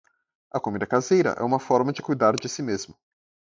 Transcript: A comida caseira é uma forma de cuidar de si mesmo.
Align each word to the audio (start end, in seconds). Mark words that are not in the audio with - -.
A 0.51 0.59
comida 0.59 0.87
caseira 0.87 1.35
é 1.37 1.43
uma 1.43 1.59
forma 1.59 1.93
de 1.93 2.01
cuidar 2.01 2.35
de 2.35 2.49
si 2.49 2.63
mesmo. 2.63 2.97